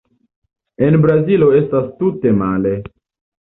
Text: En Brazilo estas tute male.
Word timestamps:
En 0.87 0.97
Brazilo 1.03 1.51
estas 1.59 1.93
tute 2.01 2.33
male. 2.41 2.75